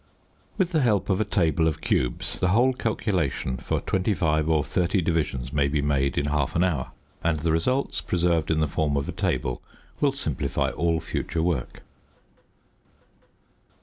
With 0.57 0.71
the 0.71 0.81
help 0.81 1.11
of 1.11 1.21
a 1.21 1.23
table 1.23 1.67
of 1.67 1.79
cubes 1.79 2.39
the 2.39 2.47
whole 2.47 2.73
calculation 2.73 3.57
for 3.57 3.79
25 3.81 4.49
or 4.49 4.63
30 4.63 4.99
divisions 4.99 5.53
may 5.53 5.67
be 5.67 5.79
made 5.79 6.17
in 6.17 6.25
half 6.25 6.55
an 6.55 6.63
hour, 6.63 6.89
and 7.23 7.41
the 7.41 7.51
results 7.51 8.01
preserved 8.01 8.49
in 8.49 8.61
the 8.61 8.67
form 8.67 8.97
of 8.97 9.07
a 9.07 9.11
table 9.11 9.61
will 9.99 10.13
simplify 10.13 10.71
all 10.71 10.99
future 11.01 11.43
work. 11.43 11.83